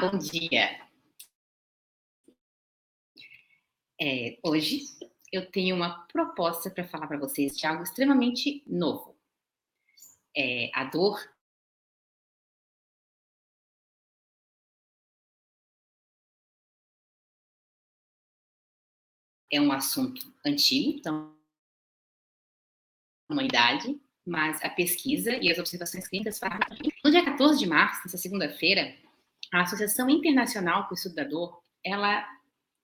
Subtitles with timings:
[0.00, 0.80] bom dia.
[4.00, 4.80] É, hoje
[5.30, 9.14] eu tenho uma proposta para falar para vocês de algo extremamente novo.
[10.34, 11.20] É, a dor
[19.52, 21.36] é um assunto antigo, então,
[23.28, 26.58] humanidade, mas a pesquisa e as observações clínicas falam.
[27.04, 28.96] No dia 14 de março, nessa segunda-feira,
[29.52, 32.26] a Associação Internacional para o Estudo da Dor, ela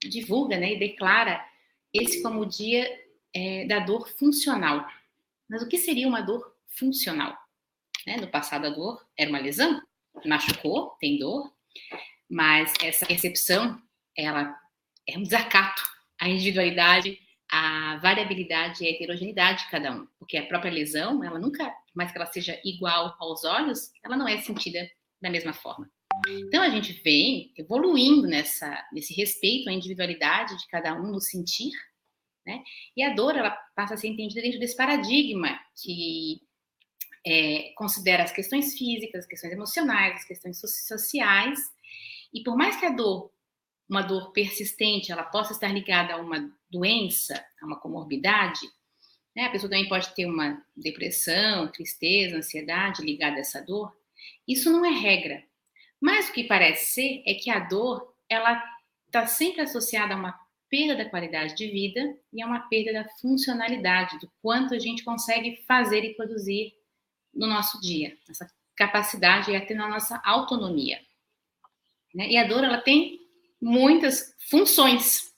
[0.02, 1.44] divulga né, e declara
[1.92, 2.88] esse como o dia
[3.34, 4.86] é, da dor funcional.
[5.48, 7.36] Mas o que seria uma dor funcional?
[8.06, 8.16] Né?
[8.16, 9.80] No passado, a dor era uma lesão,
[10.24, 11.52] machucou, tem dor,
[12.28, 13.80] mas essa percepção,
[14.16, 14.58] ela
[15.08, 15.82] é um desacato
[16.20, 17.18] à individualidade,
[17.50, 22.10] à variabilidade e à heterogeneidade de cada um, porque a própria lesão, ela nunca, mais
[22.10, 25.88] que ela seja igual aos olhos, ela não é sentida da mesma forma.
[26.28, 31.72] Então a gente vem evoluindo nessa, nesse respeito à individualidade de cada um no sentir,
[32.44, 32.62] né?
[32.96, 36.40] E a dor ela passa a ser entendida dentro desse paradigma que
[37.26, 41.58] é, considera as questões físicas, as questões emocionais, as questões sociais.
[42.32, 43.32] E por mais que a dor,
[43.88, 48.60] uma dor persistente, ela possa estar ligada a uma doença, a uma comorbidade,
[49.34, 49.44] né?
[49.44, 53.94] A pessoa também pode ter uma depressão, tristeza, ansiedade ligada a essa dor.
[54.48, 55.44] Isso não é regra.
[56.00, 58.62] Mas o que parece ser é que a dor, ela
[59.06, 60.38] está sempre associada a uma
[60.68, 65.04] perda da qualidade de vida e a uma perda da funcionalidade, do quanto a gente
[65.04, 66.74] consegue fazer e produzir
[67.32, 71.00] no nosso dia, essa capacidade e até na nossa autonomia.
[72.14, 72.30] Né?
[72.30, 73.20] E a dor, ela tem
[73.60, 75.34] muitas funções.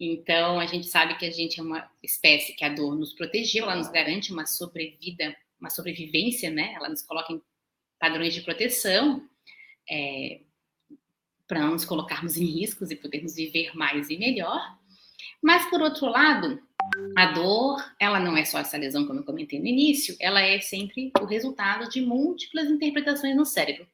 [0.00, 3.64] Então, a gente sabe que a gente é uma espécie que a dor nos protegeu,
[3.64, 6.72] ela nos garante uma sobrevida, uma sobrevivência, né?
[6.74, 7.42] Ela nos coloca em
[7.98, 9.28] padrões de proteção,
[9.90, 10.40] é,
[11.46, 14.60] para não nos colocarmos em riscos e podermos viver mais e melhor.
[15.42, 16.60] Mas, por outro lado,
[17.16, 20.60] a dor, ela não é só essa lesão, como eu comentei no início, ela é
[20.60, 23.86] sempre o resultado de múltiplas interpretações no cérebro.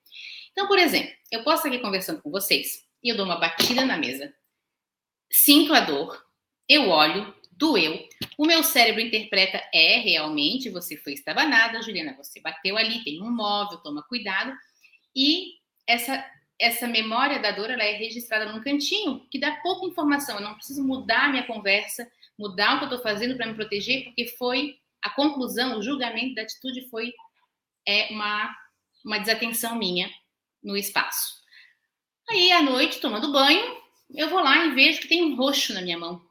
[0.53, 3.85] Então, por exemplo, eu posso estar aqui conversando com vocês e eu dou uma batida
[3.85, 4.33] na mesa,
[5.31, 6.25] sinto a dor,
[6.69, 12.77] eu olho, doeu, o meu cérebro interpreta, é, realmente, você foi estabanada, Juliana, você bateu
[12.77, 14.53] ali, tem um móvel, toma cuidado,
[15.15, 15.55] e
[15.87, 16.25] essa,
[16.59, 20.37] essa memória da dor ela é registrada num cantinho que dá pouca informação.
[20.37, 23.55] Eu não preciso mudar a minha conversa, mudar o que eu estou fazendo para me
[23.55, 27.13] proteger, porque foi a conclusão, o julgamento da atitude foi
[27.87, 28.55] é, uma,
[29.05, 30.11] uma desatenção minha
[30.63, 31.43] no espaço.
[32.29, 33.77] Aí, à noite, tomando banho,
[34.15, 36.25] eu vou lá e vejo que tem um roxo na minha mão.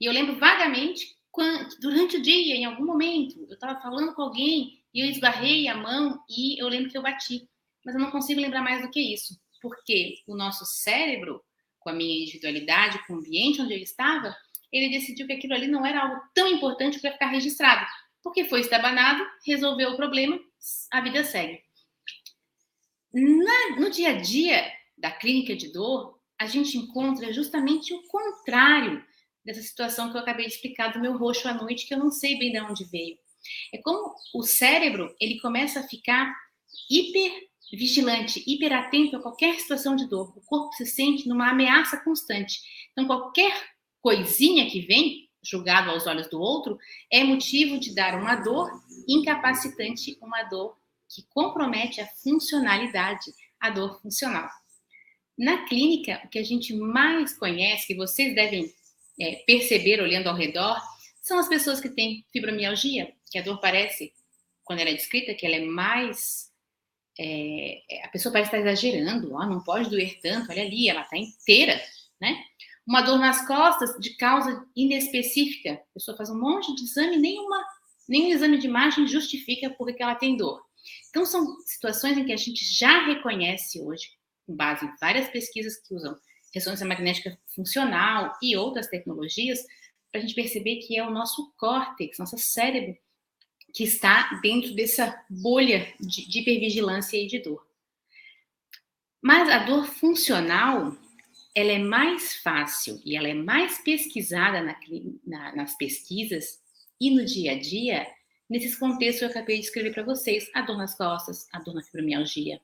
[0.00, 4.22] E eu lembro vagamente, quando, durante o dia, em algum momento, eu estava falando com
[4.22, 7.48] alguém e eu esbarrei a mão e eu lembro que eu bati
[7.86, 11.40] mas eu não consigo lembrar mais do que isso, porque o nosso cérebro,
[11.78, 14.36] com a minha individualidade, com o ambiente onde ele estava,
[14.72, 17.86] ele decidiu que aquilo ali não era algo tão importante para ficar registrado,
[18.24, 20.36] porque foi estabanado, resolveu o problema,
[20.90, 21.62] a vida segue.
[23.14, 24.68] Na, no dia a dia
[24.98, 29.02] da clínica de dor, a gente encontra justamente o contrário
[29.44, 32.10] dessa situação que eu acabei de explicar do meu roxo à noite, que eu não
[32.10, 33.16] sei bem de onde veio.
[33.72, 36.34] É como o cérebro ele começa a ficar
[36.90, 37.32] hiper
[37.72, 40.32] vigilante, hiperatento a qualquer situação de dor.
[40.36, 42.60] O corpo se sente numa ameaça constante.
[42.92, 43.52] Então, qualquer
[44.00, 46.78] coisinha que vem, julgado aos olhos do outro,
[47.10, 48.70] é motivo de dar uma dor
[49.08, 50.76] incapacitante, uma dor
[51.08, 54.48] que compromete a funcionalidade, a dor funcional.
[55.36, 58.72] Na clínica, o que a gente mais conhece, que vocês devem
[59.20, 60.80] é, perceber olhando ao redor,
[61.22, 64.12] são as pessoas que têm fibromialgia, que a dor parece,
[64.64, 66.50] quando ela é descrita, que ela é mais
[67.18, 71.02] é, é, a pessoa parece estar exagerando, ó, não pode doer tanto, olha ali, ela
[71.02, 71.80] está inteira,
[72.20, 72.42] né?
[72.86, 77.64] Uma dor nas costas de causa inespecífica, a pessoa faz um monte de exame, nenhuma,
[78.08, 80.62] nenhum exame de imagem justifica porque ela tem dor.
[81.10, 84.10] Então, são situações em que a gente já reconhece hoje,
[84.46, 86.16] com base em várias pesquisas que usam
[86.54, 89.58] ressonância magnética funcional e outras tecnologias,
[90.12, 92.96] para a gente perceber que é o nosso córtex, nosso cérebro,
[93.76, 97.62] que está dentro dessa bolha de, de hipervigilância e de dor.
[99.22, 100.96] Mas a dor funcional,
[101.54, 104.80] ela é mais fácil e ela é mais pesquisada na,
[105.26, 106.58] na, nas pesquisas
[106.98, 108.06] e no dia a dia,
[108.48, 111.74] nesses contextos que eu acabei de escrever para vocês, a dor nas costas, a dor
[111.74, 112.58] na fibromialgia.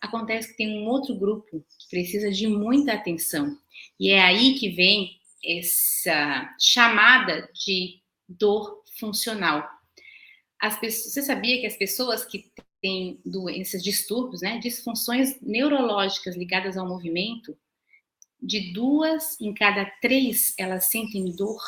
[0.00, 3.58] Acontece que tem um outro grupo que precisa de muita atenção,
[3.98, 9.73] e é aí que vem essa chamada de dor funcional,
[10.78, 16.88] pessoas, você sabia que as pessoas que tem doenças, distúrbios, né, disfunções neurológicas ligadas ao
[16.88, 17.56] movimento,
[18.40, 21.62] de duas em cada três elas sentem dor.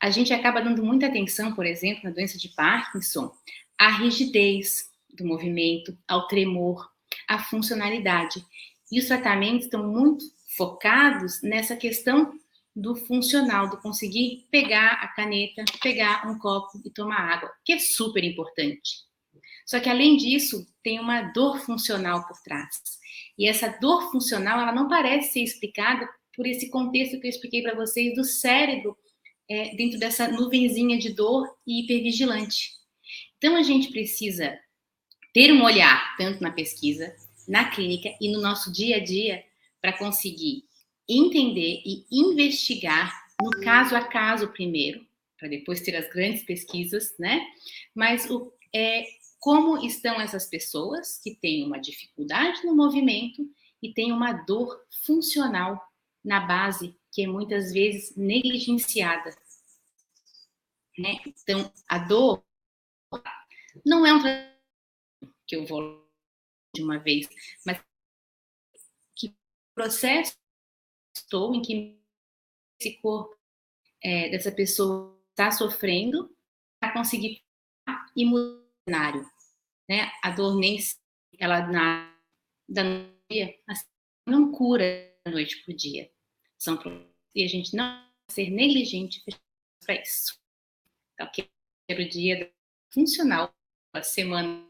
[0.00, 3.32] A gente acaba dando muita atenção, por exemplo, na doença de Parkinson,
[3.78, 6.88] à rigidez do movimento, ao tremor,
[7.28, 8.44] à funcionalidade.
[8.90, 10.24] E os tratamentos estão muito
[10.56, 12.32] focados nessa questão
[12.80, 17.78] do funcional, do conseguir pegar a caneta, pegar um copo e tomar água, que é
[17.78, 19.06] super importante.
[19.66, 22.68] Só que além disso, tem uma dor funcional por trás.
[23.36, 27.62] E essa dor funcional, ela não parece ser explicada por esse contexto que eu expliquei
[27.62, 28.96] para vocês do cérebro
[29.50, 32.70] é, dentro dessa nuvenzinha de dor e hipervigilante.
[33.36, 34.56] Então a gente precisa
[35.34, 37.14] ter um olhar tanto na pesquisa,
[37.46, 39.44] na clínica e no nosso dia a dia
[39.80, 40.67] para conseguir
[41.08, 45.06] entender e investigar no caso a caso primeiro,
[45.38, 47.46] para depois ter as grandes pesquisas, né?
[47.94, 49.04] Mas o, é,
[49.38, 53.48] como estão essas pessoas que têm uma dificuldade no movimento
[53.80, 55.80] e têm uma dor funcional
[56.24, 59.30] na base, que é muitas vezes negligenciada.
[60.98, 61.20] Né?
[61.24, 62.44] Então, a dor
[63.86, 64.20] não é um
[65.46, 66.04] que eu vou
[66.74, 67.28] de uma vez,
[67.64, 67.80] mas
[69.14, 69.32] que
[69.74, 70.36] processo
[71.18, 71.98] estou, em que
[72.80, 73.36] esse corpo
[74.02, 76.34] é, dessa pessoa está sofrendo
[76.80, 77.42] para conseguir
[78.16, 79.30] e mudar o cenário.
[79.88, 80.10] Né?
[80.22, 80.78] A dor nem
[81.38, 82.14] ela na
[82.68, 83.86] da noite assim,
[84.26, 86.10] não cura da noite por dia.
[86.58, 86.78] São
[87.34, 89.22] e a gente não ser negligente
[89.80, 90.38] para isso.
[91.14, 91.48] Então, que
[91.88, 92.52] é o dia
[92.92, 93.54] funcional,
[93.92, 94.68] a semana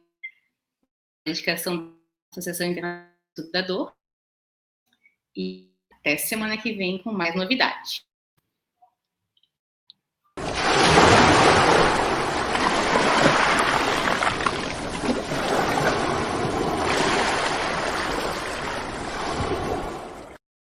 [1.27, 1.99] a indicação da
[2.33, 3.19] Associação Internacional
[3.53, 3.97] da Dor
[5.35, 5.68] e
[6.01, 8.08] até semana que vem com mais novidade.